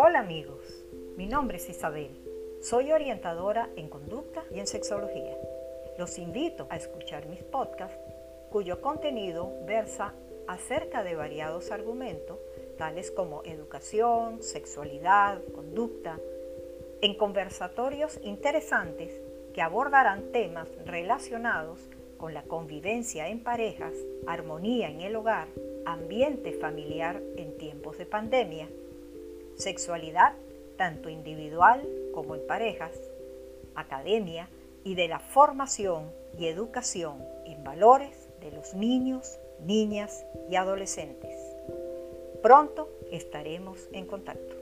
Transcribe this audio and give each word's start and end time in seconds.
Hola 0.00 0.20
amigos, 0.20 0.60
mi 1.16 1.26
nombre 1.26 1.56
es 1.56 1.68
Isabel. 1.68 2.12
Soy 2.62 2.92
orientadora 2.92 3.68
en 3.74 3.88
conducta 3.88 4.44
y 4.54 4.60
en 4.60 4.68
sexología. 4.68 5.36
Los 5.98 6.18
invito 6.20 6.68
a 6.70 6.76
escuchar 6.76 7.26
mis 7.26 7.42
podcasts 7.42 7.98
cuyo 8.48 8.80
contenido 8.80 9.52
versa 9.66 10.14
acerca 10.46 11.02
de 11.02 11.16
variados 11.16 11.72
argumentos 11.72 12.38
tales 12.76 13.10
como 13.10 13.42
educación, 13.42 14.40
sexualidad, 14.40 15.42
conducta, 15.52 16.20
en 17.00 17.16
conversatorios 17.16 18.20
interesantes 18.22 19.20
que 19.52 19.62
abordarán 19.62 20.30
temas 20.30 20.68
relacionados 20.86 21.80
con 22.18 22.34
la 22.34 22.44
convivencia 22.44 23.26
en 23.30 23.42
parejas, 23.42 23.94
armonía 24.28 24.90
en 24.90 25.00
el 25.00 25.16
hogar, 25.16 25.48
ambiente 25.84 26.52
familiar 26.52 27.20
en 27.36 27.58
tiempos 27.58 27.98
de 27.98 28.06
pandemia, 28.06 28.68
sexualidad 29.58 30.34
tanto 30.76 31.10
individual 31.10 31.86
como 32.14 32.34
en 32.34 32.46
parejas, 32.46 32.96
academia 33.74 34.48
y 34.84 34.94
de 34.94 35.08
la 35.08 35.18
formación 35.18 36.10
y 36.38 36.46
educación 36.46 37.22
en 37.44 37.62
valores 37.64 38.28
de 38.40 38.52
los 38.52 38.74
niños, 38.74 39.38
niñas 39.60 40.24
y 40.48 40.56
adolescentes. 40.56 41.34
Pronto 42.42 42.88
estaremos 43.10 43.88
en 43.92 44.06
contacto. 44.06 44.54